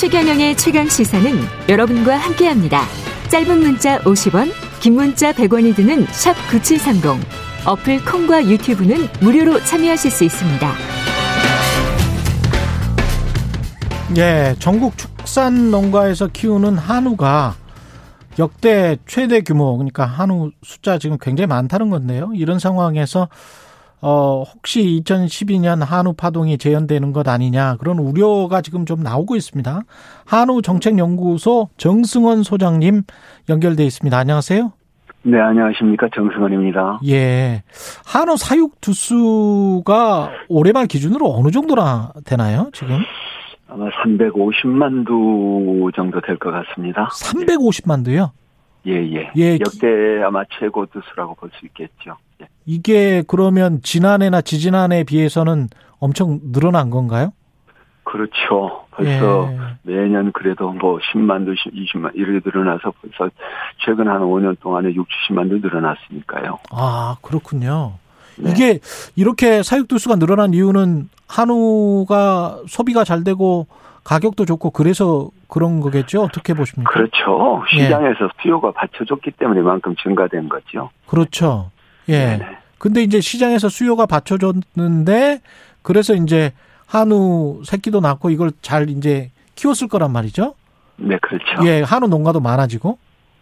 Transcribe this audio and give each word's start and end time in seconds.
최경영의 0.00 0.56
최강 0.56 0.88
시사는 0.88 1.30
여러분과 1.68 2.16
함께합니다. 2.16 2.84
짧은 3.28 3.60
문자 3.60 3.98
50원, 3.98 4.50
긴 4.80 4.94
문자 4.94 5.30
100원이 5.30 5.76
드는 5.76 6.06
샵 6.06 6.32
9730. 6.48 7.20
어플 7.66 8.02
콩과 8.06 8.46
유튜브는 8.46 8.96
무료로 9.20 9.62
참여하실 9.62 10.10
수 10.10 10.24
있습니다. 10.24 10.72
예, 14.16 14.56
전국 14.58 14.96
축산 14.96 15.70
농가에서 15.70 16.28
키우는 16.28 16.78
한우가 16.78 17.56
역대 18.38 18.96
최대 19.06 19.42
규모, 19.42 19.76
그러니까 19.76 20.06
한우 20.06 20.50
숫자 20.62 20.96
지금 20.96 21.18
굉장히 21.20 21.46
많다는 21.46 21.90
건데요. 21.90 22.30
이런 22.34 22.58
상황에서 22.58 23.28
어, 24.02 24.42
혹시 24.42 25.02
2012년 25.04 25.84
한우 25.84 26.14
파동이 26.14 26.56
재현되는 26.58 27.12
것 27.12 27.28
아니냐 27.28 27.76
그런 27.76 27.98
우려가 27.98 28.62
지금 28.62 28.86
좀 28.86 29.02
나오고 29.02 29.36
있습니다. 29.36 29.82
한우 30.24 30.62
정책연구소 30.62 31.68
정승원 31.76 32.42
소장님 32.42 33.02
연결돼 33.48 33.84
있습니다. 33.84 34.16
안녕하세요. 34.16 34.72
네, 35.22 35.38
안녕하십니까. 35.38 36.08
정승원입니다. 36.14 37.00
예. 37.08 37.62
한우 38.06 38.38
사육 38.38 38.80
두수가 38.80 40.30
올해 40.48 40.72
말 40.72 40.86
기준으로 40.86 41.34
어느 41.34 41.50
정도나 41.50 42.12
되나요, 42.24 42.70
지금? 42.72 42.96
아마 43.68 43.84
350만 44.02 45.06
두 45.06 45.90
정도 45.94 46.20
될 46.22 46.38
것 46.38 46.50
같습니다. 46.50 47.08
350만 47.08 48.02
두요? 48.04 48.32
예, 48.86 48.92
예. 48.94 49.30
예. 49.36 49.58
역대 49.60 50.22
아마 50.24 50.42
최고 50.58 50.86
두수라고 50.86 51.34
볼 51.34 51.50
수 51.52 51.66
있겠죠. 51.66 52.16
예. 52.40 52.48
이게 52.66 53.22
그러면 53.26 53.80
지난해나 53.82 54.40
지지난해에 54.42 55.04
비해서는 55.04 55.68
엄청 55.98 56.40
늘어난 56.52 56.90
건가요? 56.90 57.32
그렇죠. 58.04 58.84
벌써 58.90 59.48
예. 59.52 59.58
매년 59.82 60.32
그래도 60.32 60.72
뭐 60.72 60.98
10만 60.98 61.44
두, 61.46 61.54
20만 61.54 62.10
이렇게 62.14 62.40
늘어나서 62.44 62.92
벌써 63.00 63.32
최근 63.84 64.08
한 64.08 64.20
5년 64.20 64.58
동안에 64.60 64.92
6, 64.94 65.06
70만 65.28 65.48
두 65.48 65.58
늘어났으니까요. 65.58 66.58
아, 66.72 67.16
그렇군요. 67.22 67.94
네. 68.36 68.50
이게 68.50 68.78
이렇게 69.16 69.62
사육 69.62 69.86
두수가 69.88 70.16
늘어난 70.16 70.54
이유는 70.54 71.08
한우가 71.28 72.62
소비가 72.66 73.04
잘 73.04 73.22
되고 73.22 73.66
가격도 74.02 74.44
좋고 74.44 74.70
그래서 74.70 75.30
그런 75.46 75.80
거겠죠? 75.80 76.22
어떻게 76.22 76.54
보십니까? 76.54 76.90
그렇죠. 76.90 77.62
예. 77.76 77.84
시장에서 77.84 78.28
수요가 78.40 78.72
받쳐줬기 78.72 79.32
때문에 79.32 79.60
이만큼 79.60 79.94
증가된 80.02 80.48
거죠. 80.48 80.90
그렇죠. 81.06 81.70
예. 82.08 82.18
네네. 82.38 82.46
근데 82.78 83.02
이제 83.02 83.20
시장에서 83.20 83.68
수요가 83.68 84.06
받쳐줬는데 84.06 85.40
그래서 85.82 86.14
이제 86.14 86.52
한우 86.86 87.60
새끼도 87.64 88.00
낳고 88.00 88.30
이걸 88.30 88.50
잘 88.62 88.88
이제 88.90 89.30
키웠을 89.54 89.88
거란 89.88 90.12
말이죠. 90.12 90.54
네, 90.96 91.18
그렇죠. 91.20 91.44
예, 91.66 91.82
한우 91.82 92.08
농가도 92.08 92.40
많아지고 92.40 92.98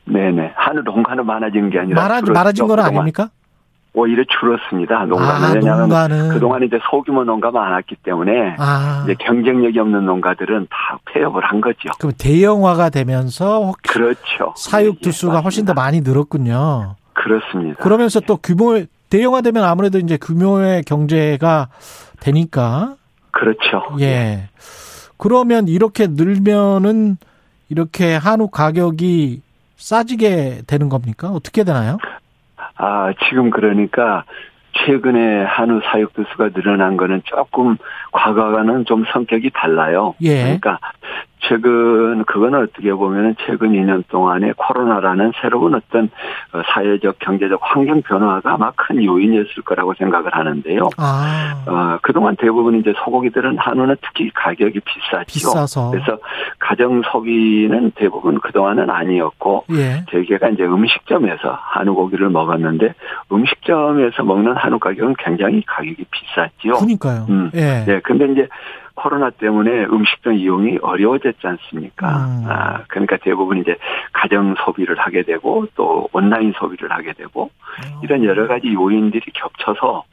네네. 0.06 0.52
한우 0.56 0.80
농가는 0.82 1.24
많아진 1.24 1.70
게 1.70 1.78
아니라 1.78 2.02
많아 2.02 2.20
많아진 2.32 2.66
건. 2.66 2.80
아닙니까? 2.80 3.30
오히려 3.94 4.22
줄었습니다. 4.28 5.06
농가는 5.06 5.44
아, 5.44 5.52
왜냐하면 5.54 5.80
농가는 5.88 6.28
그동안 6.28 6.62
이제 6.62 6.78
소규모 6.90 7.24
농가가 7.24 7.60
많았기 7.60 7.96
때문에 8.04 8.54
아, 8.58 9.02
이제 9.04 9.14
경쟁력이 9.18 9.78
없는 9.78 10.04
농가들은 10.04 10.66
다 10.70 10.98
폐업을 11.12 11.42
한 11.44 11.60
거죠. 11.60 11.88
그럼 11.98 12.12
대형화가 12.18 12.90
되면서 12.90 13.72
그렇죠. 13.88 14.54
사육 14.56 14.96
예, 14.96 15.00
두수가 15.00 15.38
예, 15.38 15.40
훨씬 15.40 15.64
더. 15.64 15.74
많이 15.74 16.00
늘었군요. 16.02 16.96
그렇습니다. 17.18 17.82
그러면서 17.82 18.20
또 18.20 18.36
규모 18.36 18.80
대형화되면 19.10 19.64
아무래도 19.64 19.98
이제 19.98 20.16
규모의 20.16 20.82
경제가 20.84 21.68
되니까 22.20 22.96
그렇죠. 23.30 23.82
예. 24.00 24.48
그러면 25.16 25.68
이렇게 25.68 26.06
늘면은 26.08 27.16
이렇게 27.68 28.14
한우 28.14 28.48
가격이 28.48 29.42
싸지게 29.76 30.62
되는 30.66 30.88
겁니까? 30.88 31.28
어떻게 31.28 31.64
되나요? 31.64 31.98
아, 32.76 33.12
지금 33.28 33.50
그러니까 33.50 34.24
최근에 34.72 35.44
한우 35.44 35.80
사육 35.84 36.12
두수가 36.14 36.50
늘어난 36.50 36.96
거는 36.96 37.22
조금 37.24 37.76
과거와는 38.12 38.84
좀 38.84 39.04
성격이 39.12 39.50
달라요. 39.54 40.14
예. 40.20 40.42
그러니까 40.42 40.78
최근 41.40 42.24
그거는 42.24 42.62
어떻게 42.62 42.92
보면은 42.92 43.34
최근 43.46 43.72
2년 43.72 44.04
동안에 44.08 44.52
코로나라는 44.56 45.32
새로운 45.40 45.74
어떤 45.74 46.10
어, 46.52 46.62
사회적 46.72 47.18
경제적 47.20 47.60
환경 47.62 48.02
변화가 48.02 48.54
아마 48.54 48.70
큰 48.72 49.02
요인이었을 49.02 49.62
거라고 49.64 49.94
생각을 49.94 50.34
하는데요. 50.34 50.90
아, 50.96 51.64
어, 51.66 51.98
그동안 52.02 52.36
대부분 52.36 52.78
이제 52.80 52.92
소고기들은 53.04 53.58
한우는 53.58 53.96
특히 54.02 54.30
가격이 54.34 54.80
비싸죠. 54.80 55.24
비싸서. 55.26 55.90
그래서 55.90 56.18
가정 56.58 57.02
소비는 57.02 57.92
대부분 57.94 58.40
그동안은 58.40 58.90
아니었고 58.90 59.64
예. 59.72 60.04
대개가 60.08 60.48
이제 60.48 60.64
음식점에서 60.64 61.58
한우 61.60 61.94
고기를 61.94 62.30
먹었는데 62.30 62.94
음식점에서 63.32 64.24
먹는 64.24 64.56
한우 64.56 64.78
가격은 64.78 65.14
굉장히 65.18 65.62
가격이 65.66 66.04
비쌌죠. 66.10 66.78
그러니까요. 66.78 67.26
음. 67.28 67.50
예. 67.54 67.84
네, 67.86 68.00
근데 68.00 68.26
이제 68.32 68.48
코로나 68.98 69.30
때문에 69.30 69.84
음식점 69.84 70.34
이용이 70.34 70.78
어려워졌지 70.82 71.38
않습니까? 71.46 72.08
음. 72.26 72.44
아, 72.48 72.82
그러니까 72.88 73.16
대부분 73.18 73.58
이제 73.58 73.76
가정 74.12 74.54
소비를 74.64 74.98
하게 74.98 75.22
되고 75.22 75.66
또 75.76 76.08
온라인 76.12 76.52
소비를 76.58 76.90
하게 76.90 77.12
되고 77.12 77.50
이런 78.02 78.24
여러 78.24 78.48
가지 78.48 78.72
요인들이 78.72 79.22
겹쳐서 79.32 80.04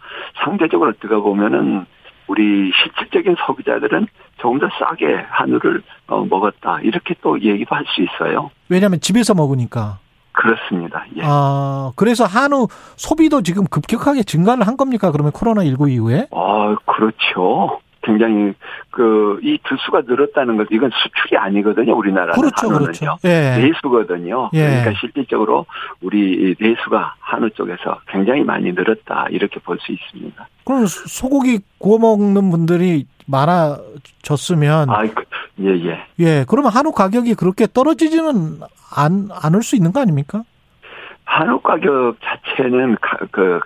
상대적으로 0.43 0.91
어떻게 0.91 1.07
보면은 1.15 1.85
우리 2.27 2.71
실질적인 2.83 3.35
소비자들은 3.45 4.07
조금 4.37 4.59
더 4.59 4.67
싸게 4.79 5.25
한우를 5.29 5.81
어, 6.07 6.25
먹었다 6.25 6.79
이렇게 6.81 7.15
또 7.21 7.39
얘기도 7.41 7.75
할 7.75 7.85
수 7.87 8.01
있어요. 8.03 8.51
왜냐하면 8.69 8.99
집에서 8.99 9.33
먹으니까. 9.33 9.99
그렇습니다. 10.31 11.05
예. 11.15 11.21
아, 11.23 11.91
그래서 11.95 12.25
한우 12.25 12.67
소비도 12.97 13.41
지금 13.43 13.63
급격하게 13.65 14.23
증가를 14.23 14.67
한 14.67 14.75
겁니까? 14.75 15.11
그러면 15.11 15.31
코로나 15.31 15.63
19 15.63 15.89
이후에? 15.89 16.27
아, 16.31 16.75
그렇죠. 16.85 17.79
굉장히 18.05 18.53
그이 18.91 19.57
두수가 19.63 20.03
늘었다는 20.07 20.57
것 20.57 20.67
이건 20.71 20.91
수출이 20.91 21.37
아니거든요 21.37 21.95
우리나라는 21.95 22.33
그렇죠, 22.33 22.67
한우는요 22.67 22.85
그렇죠. 22.85 23.17
예. 23.25 23.57
내수거든요 23.57 24.49
예. 24.53 24.59
그러니까 24.59 24.93
실질적으로 24.99 25.65
우리 26.01 26.33
이 26.33 26.55
내수가 26.59 27.15
한우 27.19 27.49
쪽에서 27.49 27.99
굉장히 28.07 28.43
많이 28.43 28.71
늘었다 28.71 29.27
이렇게 29.31 29.59
볼 29.59 29.77
수 29.79 29.91
있습니다. 29.91 30.47
그럼 30.65 30.85
소고기 30.87 31.59
구워 31.79 31.99
먹는 31.99 32.49
분들이 32.49 33.05
많아졌으면 33.27 34.89
아, 34.89 35.03
예예. 35.59 35.99
예, 36.19 36.45
그러면 36.47 36.71
한우 36.71 36.91
가격이 36.91 37.35
그렇게 37.35 37.67
떨어지지는 37.71 38.59
않, 38.95 39.29
않을 39.31 39.63
수 39.63 39.75
있는 39.75 39.91
거 39.91 39.99
아닙니까? 39.99 40.43
한우 41.25 41.59
가격 41.59 42.15
자체는 42.23 42.97
그 43.31 43.59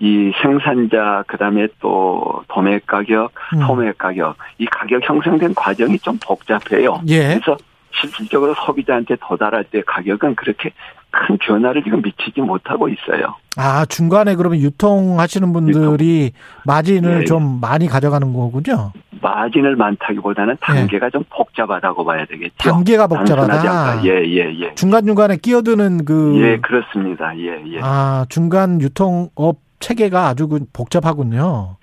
이 0.00 0.32
생산자 0.40 1.24
그다음에 1.26 1.66
또 1.80 2.44
도매 2.48 2.80
가격, 2.86 3.32
음. 3.54 3.66
소매 3.66 3.92
가격 3.98 4.36
이 4.58 4.66
가격 4.66 5.08
형성된 5.08 5.54
과정이 5.54 5.98
좀 5.98 6.18
복잡해요. 6.22 7.00
예. 7.08 7.34
그래서 7.34 7.56
실질적으로 8.00 8.54
소비자한테 8.54 9.16
도달할 9.20 9.64
때 9.64 9.82
가격은 9.86 10.36
그렇게 10.36 10.70
큰 11.10 11.36
변화를 11.38 11.82
지금 11.82 12.02
미치지 12.02 12.40
못하고 12.40 12.88
있어요. 12.88 13.34
아, 13.56 13.84
중간에 13.86 14.36
그러면 14.36 14.60
유통하시는 14.60 15.52
분들이 15.52 16.32
마진을 16.64 17.22
예. 17.22 17.24
좀 17.24 17.60
많이 17.60 17.88
가져가는 17.88 18.32
거군요. 18.32 18.92
마진을 19.20 19.74
많다기보다는 19.74 20.58
단계가 20.60 21.10
좀 21.10 21.24
복잡하다고 21.30 22.04
봐야 22.04 22.24
되겠죠. 22.26 22.54
예. 22.66 22.70
단계가 22.70 23.06
복잡하다. 23.08 23.52
않다. 23.52 24.04
예, 24.04 24.22
예, 24.26 24.54
예. 24.60 24.74
중간 24.74 25.06
중간에 25.06 25.36
끼어드는 25.38 26.04
그, 26.04 26.40
예, 26.40 26.58
그렇습니다. 26.58 27.36
예, 27.38 27.64
예. 27.72 27.80
아, 27.82 28.26
중간 28.28 28.80
유통업 28.80 29.56
체계가 29.80 30.28
아주 30.28 30.48
그 30.48 30.60
복잡하군요. 30.72 31.76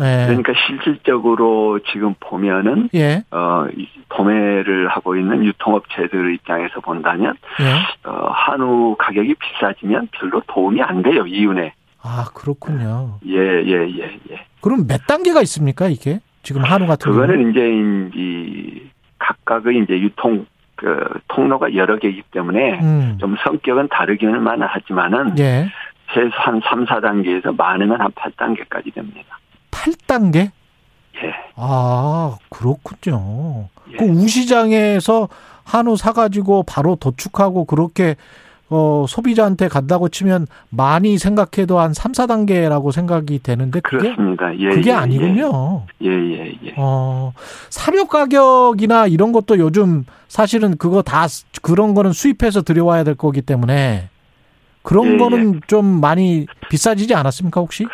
예. 0.00 0.26
그러니까 0.26 0.52
실질적으로 0.66 1.80
지금 1.90 2.14
보면은 2.20 2.90
예, 2.94 3.24
어, 3.30 3.66
이 3.74 3.88
도매를 4.10 4.88
하고 4.88 5.16
있는 5.16 5.42
유통업체들 5.44 6.34
입장에서 6.34 6.80
본다면 6.80 7.34
예. 7.60 8.08
어, 8.08 8.28
한우 8.30 8.96
가격이 8.98 9.34
비싸지면 9.34 10.08
별로 10.12 10.42
도움이 10.46 10.82
안 10.82 11.02
돼요 11.02 11.26
이윤에. 11.26 11.72
아, 12.02 12.26
그렇군요. 12.34 13.18
예, 13.26 13.36
예, 13.36 13.88
예, 13.88 14.18
예. 14.30 14.46
그럼 14.60 14.86
몇 14.86 15.06
단계가 15.06 15.40
있습니까, 15.42 15.88
이게? 15.88 16.20
지금 16.42 16.62
한우 16.62 16.86
같은 16.86 17.10
경우? 17.10 17.26
그거는 17.26 17.50
이제 17.50 17.60
이 18.14 18.82
각각의 19.18 19.82
이제 19.82 19.94
유통 19.94 20.46
그 20.76 21.08
통로가 21.28 21.74
여러 21.74 21.98
개이기 21.98 22.22
때문에 22.30 22.80
음. 22.80 23.16
좀 23.18 23.34
성격은 23.44 23.88
다르기는 23.88 24.46
하지만은 24.62 25.38
예. 25.38 25.68
최소 26.12 26.30
한 26.36 26.60
3, 26.68 26.86
4단계에서 26.86 27.56
많으면 27.56 28.00
한 28.00 28.10
8단계까지 28.12 28.94
됩니다. 28.94 29.38
8단계? 29.70 30.50
예. 31.22 31.34
아, 31.56 32.36
그렇군요. 32.50 33.68
예. 33.92 33.96
그 33.96 34.04
우시장에서 34.04 35.28
한우 35.64 35.96
사가지고 35.96 36.64
바로 36.64 36.96
도축하고 36.96 37.64
그렇게 37.64 38.16
어, 38.68 39.04
소비자한테 39.08 39.68
간다고 39.68 40.08
치면 40.08 40.46
많이 40.70 41.18
생각해도 41.18 41.78
한 41.78 41.94
3, 41.94 42.12
4단계라고 42.12 42.90
생각이 42.90 43.40
되는데 43.42 43.80
그게 43.80 43.98
그렇습니다. 43.98 44.56
예, 44.58 44.70
그게 44.70 44.90
예, 44.90 44.94
아니군요. 44.94 45.86
예, 46.02 46.08
예, 46.08 46.58
예. 46.64 46.74
어, 46.76 47.32
사료 47.70 48.06
가격이나 48.06 49.06
이런 49.06 49.30
것도 49.30 49.58
요즘 49.58 50.04
사실은 50.26 50.76
그거 50.78 51.02
다 51.02 51.26
그런 51.62 51.94
거는 51.94 52.12
수입해서 52.12 52.62
들여와야 52.62 53.04
될 53.04 53.14
거기 53.14 53.40
때문에 53.40 54.08
그런 54.86 55.14
예, 55.14 55.16
거는 55.16 55.60
좀 55.66 56.00
많이 56.00 56.46
비싸지지 56.70 57.12
않았습니까 57.14 57.60
혹시? 57.60 57.86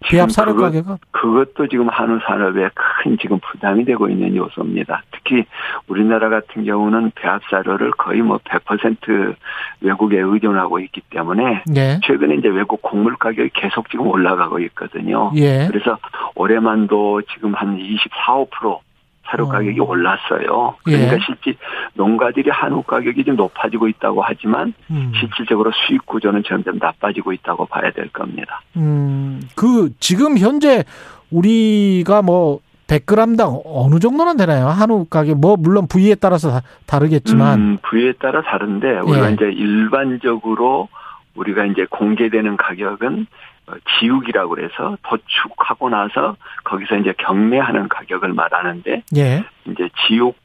배합 0.00 0.30
사료 0.32 0.54
그것- 0.54 0.72
가격은? 0.72 0.96
그것도 1.12 1.68
지금 1.68 1.88
한우 1.88 2.18
산업에 2.26 2.68
큰 2.74 3.16
지금 3.20 3.38
부담이 3.38 3.84
되고 3.84 4.08
있는 4.08 4.34
요소입니다. 4.34 5.02
특히 5.12 5.44
우리나라 5.86 6.28
같은 6.28 6.64
경우는 6.64 7.12
배합 7.14 7.40
사료를 7.50 7.92
거의 7.92 8.20
뭐 8.22 8.38
100% 8.38 9.36
외국에 9.82 10.18
의존하고 10.18 10.80
있기 10.80 11.02
때문에 11.10 11.62
예. 11.76 12.00
최근에 12.04 12.36
이제 12.36 12.48
외국 12.48 12.82
곡물 12.82 13.14
가격이 13.16 13.50
계속 13.54 13.88
지금 13.90 14.06
올라가고 14.08 14.58
있거든요. 14.60 15.30
예. 15.36 15.68
그래서 15.70 15.98
올해만도 16.34 17.22
지금 17.32 17.54
한 17.54 17.78
24, 17.78 18.34
5% 18.50 18.78
사료 19.30 19.44
어. 19.44 19.48
가격이 19.48 19.78
올랐어요. 19.80 20.74
그러니까 20.82 21.14
예. 21.14 21.18
실제 21.24 21.58
농가들이 21.94 22.50
한우 22.50 22.82
가격이 22.82 23.24
좀 23.24 23.36
높아지고 23.36 23.88
있다고 23.88 24.22
하지만 24.22 24.74
음. 24.90 25.12
실질적으로 25.18 25.70
수익 25.86 26.04
구조는 26.06 26.42
점점 26.46 26.78
나빠지고 26.78 27.32
있다고 27.32 27.66
봐야 27.66 27.90
될 27.92 28.08
겁니다. 28.08 28.60
음, 28.76 29.40
그, 29.54 29.90
지금 30.00 30.36
현재 30.36 30.84
우리가 31.30 32.22
뭐 32.22 32.60
100g당 32.88 33.62
어느 33.64 34.00
정도나 34.00 34.34
되나요? 34.34 34.66
한우 34.66 35.04
가격, 35.04 35.38
뭐, 35.38 35.56
물론 35.56 35.86
부위에 35.86 36.16
따라서 36.16 36.50
다, 36.50 36.62
다르겠지만. 36.86 37.60
음, 37.60 37.78
부위에 37.82 38.14
따라 38.14 38.42
다른데 38.42 39.00
우리가 39.00 39.30
예. 39.30 39.34
이제 39.34 39.44
일반적으로 39.44 40.88
우리가 41.40 41.64
이제 41.66 41.86
공개되는 41.88 42.56
가격은 42.56 43.26
어, 43.66 43.72
지육이라고 43.98 44.54
그래서 44.54 44.96
도축하고 45.02 45.88
나서 45.88 46.36
거기서 46.64 46.96
이제 46.96 47.12
경매하는 47.18 47.88
가격을 47.88 48.32
말하는데 48.32 49.02
예. 49.16 49.44
이제 49.66 49.88
지육 50.06 50.36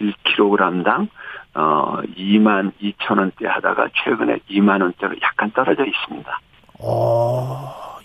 1kg당 0.00 1.08
어 1.54 2.00
2만 2.16 2.72
2천 2.82 3.18
원대 3.18 3.46
하다가 3.46 3.88
최근에 3.94 4.38
2만 4.50 4.82
원대로 4.82 5.14
약간 5.22 5.50
떨어져 5.52 5.84
있습니다. 5.84 6.40
어, 6.80 7.98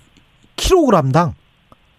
킬로그램당. 0.56 1.34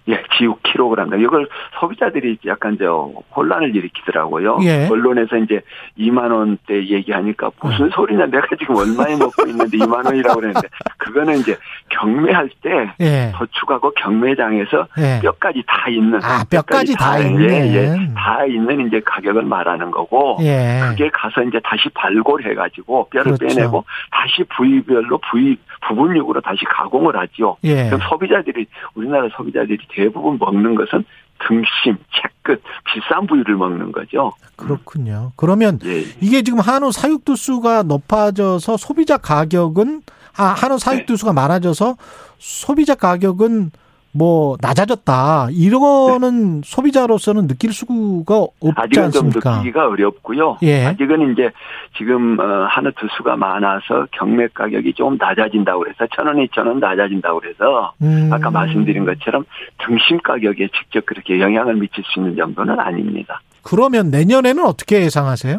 예, 0.09 0.23
지육 0.37 0.63
킬로그램당 0.63 1.21
이걸 1.21 1.49
소비자들이 1.79 2.39
약간 2.47 2.77
저 2.79 3.13
혼란을 3.37 3.75
일으키더라고요. 3.75 4.59
예. 4.65 4.89
언론에서 4.91 5.37
이제 5.37 5.61
2만 5.99 6.33
원대 6.33 6.75
얘기하니까 6.87 7.51
무슨 7.63 7.89
소리냐 7.91 8.27
내가 8.27 8.47
지금 8.59 8.77
얼마에 8.77 9.17
먹고 9.17 9.47
있는데 9.49 9.79
2만 9.79 10.05
원이라고 10.07 10.41
그랬는데 10.41 10.69
그거는 10.99 11.39
이제 11.39 11.57
경매할 11.91 12.51
때 12.63 12.93
예. 13.01 13.33
도축하고 13.37 13.93
경매장에서 13.93 14.89
예. 14.99 15.21
뼈까지 15.23 15.63
다 15.67 15.89
있는 15.89 16.19
아, 16.23 16.45
뼈까지 16.51 16.97
다 16.97 17.21
예, 17.23 17.27
있는. 17.29 17.75
예, 17.75 18.13
다 18.15 18.45
있는 18.45 18.89
이제 18.89 19.01
가격을 19.05 19.43
말하는 19.43 19.91
거고 19.91 20.39
예. 20.41 20.81
그게 20.89 21.09
가서 21.11 21.43
이제 21.43 21.61
다시 21.63 21.89
발골해 21.95 22.55
가지고 22.55 23.09
뼈를 23.11 23.37
그렇죠. 23.37 23.55
빼내고 23.55 23.85
다시 24.11 24.43
부위별로 24.45 25.19
부위 25.31 25.57
부분육으로 25.87 26.41
다시 26.41 26.65
가공을 26.65 27.17
하죠. 27.17 27.57
예. 27.65 27.87
그럼 27.87 28.01
소비자들이 28.09 28.67
우리나라 28.95 29.29
소비자들이 29.37 29.79
대부분 29.95 30.39
먹는 30.39 30.75
것은 30.75 31.05
등심, 31.47 31.99
채끝 32.13 32.63
비싼 32.85 33.27
부위를 33.27 33.57
먹는 33.57 33.93
거죠. 33.93 34.33
그렇군요. 34.57 35.33
그러면 35.37 35.79
예. 35.85 36.05
이게 36.21 36.43
지금 36.43 36.61
한우 36.61 36.93
사육두수가 36.93 37.85
높아져서 37.85 38.77
소비자 38.77 39.17
가격은 39.17 40.03
아 40.37 40.45
한우 40.45 40.79
네. 40.79 40.85
사육두수가 40.85 41.33
많아져서 41.33 41.97
소비자 42.39 42.95
가격은 42.95 43.71
뭐 44.15 44.57
낮아졌다. 44.61 45.49
이거는 45.51 46.63
소비자로서는 46.65 47.49
느낄 47.49 47.73
수가 47.73 48.37
없지 48.37 48.73
아직은 48.77 49.11
좀 49.11 49.25
않습니까? 49.27 49.57
느끼기가 49.57 49.89
어렵고요. 49.89 50.59
예. 50.63 50.85
아직은 50.87 51.33
이제 51.33 51.51
지금 51.97 52.39
어, 52.39 52.67
한우 52.69 52.93
두수가 52.93 53.37
많아서 53.37 54.07
경매 54.13 54.49
가격이 54.53 54.93
좀 54.95 55.17
낮아진다고 55.19 55.81
그래서 55.81 56.07
천 56.15 56.27
원, 56.27 56.39
이천 56.41 56.67
원 56.67 56.79
낮아진다고 56.79 57.41
그래서 57.41 57.95
음. 58.03 58.31
아까 58.31 58.51
말씀드린 58.51 59.07
것처럼 59.07 59.45
등심 59.79 60.21
가격에 60.23 60.69
직접 60.69 61.07
그렇게 61.07 61.41
영향을 61.41 61.77
미칠 61.77 62.05
수 62.05 62.21
있는 62.21 62.37
정도는 62.37 62.79
아닙니다. 62.79 63.41
그러면 63.63 64.11
내년에는 64.11 64.65
어떻게 64.65 65.01
예상하세요? 65.03 65.59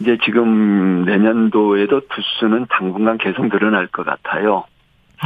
이제 0.00 0.18
지금 0.24 1.04
내년도에도 1.04 2.00
두수는 2.08 2.66
당분간 2.68 3.16
계속 3.18 3.48
늘어날 3.48 3.86
것 3.86 4.04
같아요. 4.04 4.64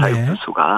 사육 0.01 0.17
네. 0.17 0.35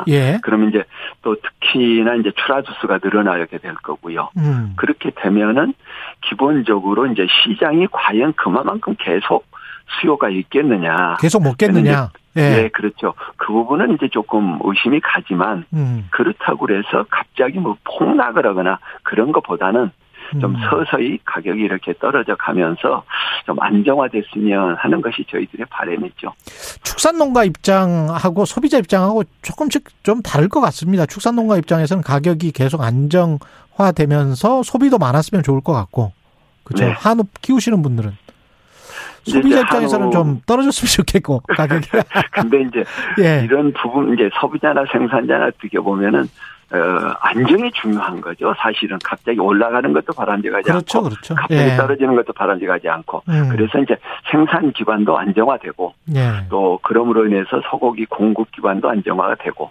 예. 0.08 0.38
그러면 0.42 0.70
이제 0.70 0.84
또 1.22 1.36
특히나 1.40 2.14
이제 2.16 2.30
출하 2.36 2.62
두수가 2.62 3.00
늘어나게 3.02 3.58
될 3.58 3.74
거고요. 3.74 4.30
음. 4.36 4.74
그렇게 4.76 5.10
되면은 5.14 5.74
기본적으로 6.22 7.06
이제 7.06 7.26
시장이 7.44 7.86
과연 7.90 8.34
그만큼 8.34 8.94
계속 8.98 9.46
수요가 10.00 10.28
있겠느냐. 10.28 11.16
계속 11.20 11.42
먹겠느냐? 11.42 12.10
예. 12.36 12.40
네, 12.40 12.68
그렇죠. 12.68 13.14
그 13.36 13.52
부분은 13.52 13.94
이제 13.94 14.08
조금 14.08 14.58
의심이 14.62 15.00
가지만 15.00 15.64
음. 15.72 16.06
그렇다고 16.10 16.66
그래서 16.66 17.04
갑자기 17.10 17.58
뭐 17.58 17.76
폭락을 17.84 18.46
하거나 18.46 18.78
그런 19.02 19.32
것보다는 19.32 19.90
좀 20.38 20.54
음. 20.54 20.60
서서히 20.68 21.18
가격이 21.24 21.60
이렇게 21.60 21.92
떨어져 22.00 22.36
가면서 22.36 23.02
좀 23.46 23.60
안정화됐으면 23.60 24.76
하는 24.76 25.00
것이 25.00 25.24
저희들의 25.30 25.66
바람이죠. 25.70 26.32
축산농가 26.82 27.44
입장하고 27.44 28.44
소비자 28.44 28.78
입장하고 28.78 29.24
조금씩 29.42 29.84
좀 30.02 30.22
다를 30.22 30.48
것 30.48 30.60
같습니다. 30.60 31.06
축산농가 31.06 31.56
입장에서는 31.56 32.02
가격이 32.02 32.52
계속 32.52 32.82
안정화되면서 32.82 34.62
소비도 34.62 34.98
많았으면 34.98 35.42
좋을 35.42 35.60
것 35.60 35.72
같고, 35.72 36.12
그렇죠. 36.64 36.84
네. 36.84 36.92
한우 36.92 37.24
키우시는 37.42 37.82
분들은 37.82 38.16
소비자 39.24 39.60
입장에서는 39.60 40.06
한우- 40.06 40.12
좀 40.12 40.40
떨어졌으면 40.46 40.88
좋겠고 41.06 41.40
가격이. 41.56 41.88
근데 42.32 42.62
이제 42.62 42.84
예. 43.20 43.44
이런 43.44 43.72
부분 43.72 44.14
이제 44.14 44.28
소비자나 44.40 44.84
생산자나 44.92 45.46
어떻게 45.46 45.78
보면은 45.78 46.28
어, 46.72 46.76
안정이 47.20 47.72
중요한 47.72 48.20
거죠. 48.20 48.54
사실은 48.58 48.96
갑자기 49.02 49.40
올라가는 49.40 49.92
것도 49.92 50.12
바람직하지 50.12 50.62
그렇죠, 50.70 50.98
않고 50.98 51.08
그렇죠. 51.10 51.34
갑자기 51.34 51.60
예. 51.72 51.76
떨어지는 51.76 52.14
것도 52.14 52.32
바람직하지 52.32 52.88
않고 52.88 53.22
음. 53.28 53.48
그래서 53.50 53.78
이제 53.80 53.96
생산 54.30 54.70
기반도 54.72 55.18
안정화되고 55.18 55.94
예. 56.14 56.30
또 56.48 56.78
그럼으로 56.82 57.26
인해서 57.26 57.60
소고기 57.68 58.06
공급 58.06 58.52
기반도 58.52 58.88
안정화가 58.88 59.34
되고 59.42 59.68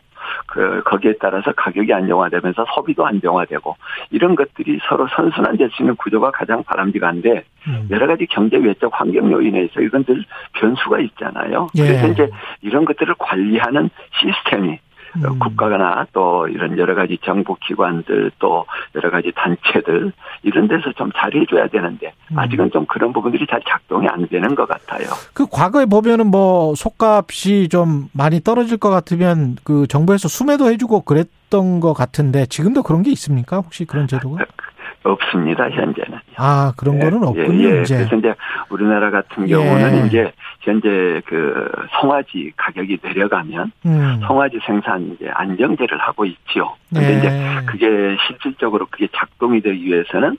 그 0.47 0.81
거기에 0.85 1.13
따라서 1.19 1.51
가격이 1.51 1.93
안정화되면서 1.93 2.65
소비도 2.75 3.05
안정화되고 3.05 3.75
이런 4.11 4.35
것들이 4.35 4.79
서로 4.87 5.07
선순환될 5.07 5.69
수 5.71 5.83
있는 5.83 5.95
구조가 5.95 6.31
가장 6.31 6.63
바람직한데 6.63 7.43
음. 7.67 7.87
여러 7.91 8.07
가지 8.07 8.25
경제 8.27 8.57
외적 8.57 8.91
환경 8.93 9.31
요인에 9.31 9.63
있어 9.65 9.81
이건 9.81 10.03
늘 10.05 10.23
변수가 10.53 10.99
있잖아요. 10.99 11.67
예. 11.77 11.81
그래서 11.81 12.07
이제 12.07 12.29
이런 12.61 12.85
것들을 12.85 13.13
관리하는 13.17 13.89
시스템이 14.19 14.79
음. 15.17 15.39
국가나 15.39 16.05
또 16.13 16.47
이런 16.47 16.77
여러 16.77 16.95
가지 16.95 17.17
정부 17.23 17.55
기관들 17.55 18.31
또 18.39 18.65
여러 18.95 19.09
가지 19.09 19.31
단체들 19.35 20.11
이런 20.43 20.67
데서 20.67 20.91
좀 20.93 21.11
잘해줘야 21.15 21.67
되는데 21.67 22.13
음. 22.31 22.39
아직은 22.39 22.71
좀 22.71 22.85
그런 22.85 23.13
부분들이 23.13 23.45
잘 23.49 23.61
작동이 23.67 24.07
안 24.07 24.27
되는 24.27 24.55
것 24.55 24.67
같아요. 24.67 25.07
그 25.33 25.45
과거에 25.49 25.85
보면은 25.85 26.27
뭐 26.27 26.75
속값이 26.75 27.69
좀 27.69 28.09
많이 28.13 28.41
떨어질 28.41 28.77
것 28.77 28.89
같으면 28.89 29.57
그 29.63 29.87
정부에서 29.87 30.27
수매도 30.27 30.69
해주고 30.69 31.01
그랬던 31.01 31.79
것 31.79 31.93
같은데 31.93 32.45
지금도 32.45 32.83
그런 32.83 33.03
게 33.03 33.11
있습니까? 33.11 33.57
혹시 33.57 33.85
그런 33.85 34.07
제도가? 34.07 34.45
없습니다 35.03 35.69
현재는. 35.69 36.19
아 36.37 36.73
그런 36.77 36.99
거는 36.99 37.23
없군요. 37.23 37.69
예, 37.69 37.77
예. 37.77 37.81
이제. 37.81 37.97
그래서 37.97 38.15
이제 38.15 38.33
우리나라 38.69 39.09
같은 39.09 39.47
경우는 39.47 40.03
예. 40.03 40.07
이제 40.07 40.31
현재 40.61 41.21
그 41.25 41.69
송아지 41.99 42.51
가격이 42.57 42.99
내려가면 43.01 43.71
음. 43.85 44.19
송아지 44.27 44.59
생산 44.65 45.13
이제 45.13 45.29
안정제를 45.33 45.97
하고 45.99 46.25
있죠. 46.25 46.75
근데 46.93 47.13
예. 47.13 47.17
이제 47.17 47.65
그게 47.65 48.17
실질적으로 48.27 48.87
그게 48.89 49.07
작동이 49.15 49.61
되기 49.61 49.85
위해서는 49.85 50.37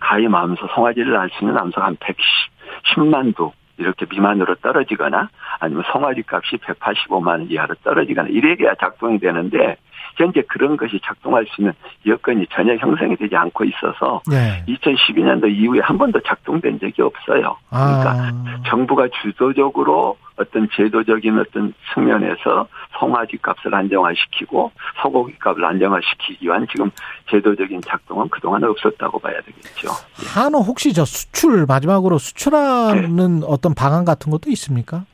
가위 0.00 0.28
마음소 0.28 0.66
송아지를 0.74 1.12
날수 1.12 1.34
있는 1.40 1.56
암소가 1.56 1.86
한 1.86 1.96
110만 1.96 3.34
두 3.34 3.52
이렇게 3.78 4.06
미만으로 4.08 4.56
떨어지거나 4.56 5.28
아니면 5.58 5.82
송아지 5.90 6.22
값이 6.26 6.56
185만 6.58 7.26
원 7.26 7.50
이하로 7.50 7.74
떨어지거나 7.82 8.28
이래야 8.28 8.74
작동이 8.78 9.18
되는데 9.18 9.76
현재 10.16 10.42
그런 10.48 10.76
것이 10.76 11.00
작동할 11.04 11.46
수 11.46 11.60
있는 11.60 11.72
여건이 12.06 12.46
전혀 12.52 12.76
형성이 12.76 13.16
되지 13.16 13.34
않고 13.34 13.64
있어서 13.64 14.22
예. 14.32 14.64
2012년도 14.68 15.50
이후에 15.50 15.80
한 15.80 15.98
번도 15.98 16.20
작동된 16.20 16.80
적이 16.80 17.02
없어요. 17.02 17.56
그러니까 17.70 18.10
아. 18.10 18.62
정부가 18.66 19.08
주도적으로 19.22 20.16
어떤 20.36 20.68
제도적인 20.74 21.38
어떤 21.38 21.72
측면에서 21.92 22.66
송아지 22.98 23.36
값을 23.38 23.74
안정화시키고 23.74 24.72
소고기 25.02 25.38
값을 25.38 25.64
안정화시키기 25.64 26.46
위한 26.46 26.66
지금 26.70 26.90
제도적인 27.30 27.80
작동은 27.82 28.28
그동안 28.28 28.64
없었다고 28.64 29.18
봐야 29.18 29.40
되겠죠. 29.42 29.88
한우 30.34 30.58
혹시 30.58 30.92
저 30.92 31.04
수출 31.04 31.66
마지막으로 31.66 32.18
수출하는 32.18 33.40
네. 33.40 33.46
어떤 33.46 33.74
방안 33.74 34.04
같은 34.04 34.30
것도 34.30 34.50
있습니까? 34.50 35.04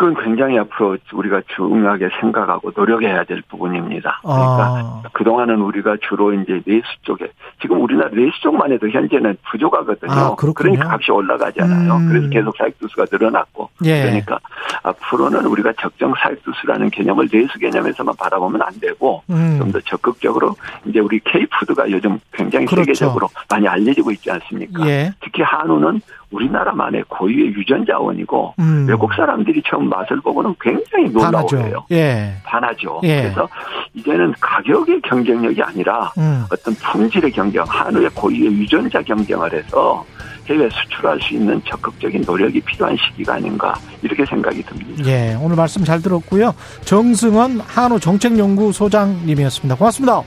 그건 0.00 0.14
굉장히 0.24 0.58
앞으로 0.58 0.96
우리가 1.12 1.42
중요하게 1.54 2.08
생각하고 2.20 2.72
노력해야 2.74 3.22
될 3.24 3.42
부분입니다. 3.50 4.20
그러니까 4.22 4.64
아. 4.78 5.02
그동안은 5.12 5.60
우리가 5.60 5.98
주로 6.00 6.32
이제 6.32 6.62
내수 6.64 6.86
쪽에 7.02 7.30
지금 7.60 7.82
우리나라 7.82 8.08
내수 8.08 8.40
쪽만 8.40 8.72
해도 8.72 8.88
현재는 8.88 9.36
부족하거든요. 9.50 10.10
아, 10.10 10.34
그러니까 10.36 10.94
값이 10.94 11.10
올라가잖아요. 11.10 11.96
음. 11.96 12.08
그래서 12.08 12.30
계속 12.30 12.56
사익두수가 12.56 13.04
늘어났고 13.12 13.68
예. 13.84 14.00
그러니까 14.00 14.38
앞으로는 14.84 15.44
우리가 15.44 15.74
적정 15.78 16.14
사익두수라는 16.16 16.88
개념을 16.88 17.28
내수 17.28 17.58
개념에서만 17.58 18.16
바라보면 18.16 18.62
안 18.62 18.72
되고 18.80 19.22
음. 19.28 19.58
좀더 19.58 19.80
적극적으로 19.80 20.56
이제 20.86 21.00
우리 21.00 21.20
K푸드가 21.20 21.90
요즘 21.90 22.18
굉장히 22.32 22.64
그렇죠. 22.64 22.84
세계적으로 22.84 23.28
많이 23.50 23.68
알려지고 23.68 24.12
있지 24.12 24.30
않습니까? 24.30 24.86
예. 24.88 25.12
특히 25.20 25.42
한우는 25.42 26.00
우리나라만의 26.30 27.04
고유의 27.08 27.54
유전 27.54 27.84
자원이고 27.84 28.54
음. 28.58 28.86
외국 28.88 29.12
사람들이 29.14 29.62
처음 29.68 29.88
맛을 29.88 30.20
보고는 30.20 30.54
굉장히 30.60 31.08
놀라워해요. 31.10 31.84
예. 31.90 32.34
반하죠. 32.44 33.00
예. 33.04 33.22
그래서 33.22 33.48
이제는 33.94 34.34
가격의 34.40 35.00
경쟁력이 35.02 35.62
아니라 35.62 36.12
음. 36.18 36.44
어떤 36.52 36.74
품질의 36.74 37.32
경쟁, 37.32 37.62
한우의 37.66 38.10
고유의 38.14 38.52
유전자 38.52 39.02
경쟁을 39.02 39.52
해서 39.52 40.04
해외 40.46 40.68
수출할 40.68 41.20
수 41.20 41.34
있는 41.34 41.60
적극적인 41.64 42.22
노력이 42.26 42.60
필요한 42.60 42.96
시기가 42.96 43.34
아닌가 43.34 43.74
이렇게 44.02 44.24
생각이 44.24 44.62
듭니다. 44.62 45.04
예, 45.06 45.36
오늘 45.40 45.56
말씀 45.56 45.84
잘 45.84 46.00
들었고요. 46.02 46.54
정승원 46.84 47.60
한우 47.60 48.00
정책연구소장님이었습니다. 48.00 49.76
고맙습니다. 49.76 50.22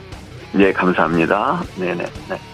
네, 0.52 0.72
감사합니다. 0.72 1.62
네네. 1.78 2.04
네. 2.28 2.53